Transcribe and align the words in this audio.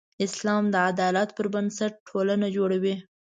اسلام 0.25 0.63
د 0.73 0.75
عدالت 0.89 1.29
پر 1.37 1.45
بنسټ 1.53 1.93
ټولنه 2.07 2.47
جوړوي. 2.57 2.95